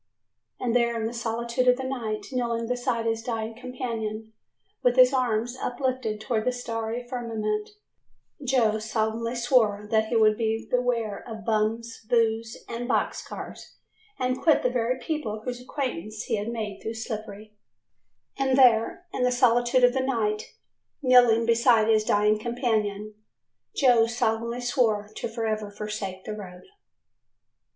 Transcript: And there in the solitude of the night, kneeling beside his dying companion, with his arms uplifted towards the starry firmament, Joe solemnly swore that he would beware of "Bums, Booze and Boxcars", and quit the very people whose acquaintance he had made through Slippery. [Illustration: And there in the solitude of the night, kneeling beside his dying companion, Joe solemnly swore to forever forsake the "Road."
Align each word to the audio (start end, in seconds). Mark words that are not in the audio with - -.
And 0.59 0.75
there 0.75 0.99
in 0.99 1.05
the 1.05 1.13
solitude 1.13 1.67
of 1.67 1.77
the 1.77 1.83
night, 1.83 2.25
kneeling 2.31 2.67
beside 2.67 3.05
his 3.05 3.21
dying 3.21 3.53
companion, 3.53 4.33
with 4.81 4.95
his 4.95 5.13
arms 5.13 5.55
uplifted 5.61 6.19
towards 6.19 6.45
the 6.45 6.51
starry 6.51 7.03
firmament, 7.07 7.69
Joe 8.43 8.79
solemnly 8.79 9.35
swore 9.35 9.87
that 9.91 10.07
he 10.07 10.15
would 10.15 10.37
beware 10.37 11.23
of 11.29 11.45
"Bums, 11.45 12.03
Booze 12.09 12.65
and 12.67 12.89
Boxcars", 12.89 13.75
and 14.17 14.41
quit 14.41 14.63
the 14.63 14.71
very 14.71 14.97
people 14.99 15.41
whose 15.41 15.61
acquaintance 15.61 16.23
he 16.23 16.35
had 16.37 16.47
made 16.49 16.81
through 16.81 16.95
Slippery. 16.95 17.53
[Illustration: 18.39 18.49
And 18.57 18.57
there 18.57 19.05
in 19.13 19.21
the 19.21 19.31
solitude 19.31 19.83
of 19.83 19.93
the 19.93 19.99
night, 20.01 20.55
kneeling 21.03 21.45
beside 21.45 21.87
his 21.87 22.03
dying 22.03 22.39
companion, 22.39 23.13
Joe 23.75 24.07
solemnly 24.07 24.61
swore 24.61 25.11
to 25.15 25.27
forever 25.27 25.69
forsake 25.69 26.23
the 26.23 26.33
"Road." 26.35 26.63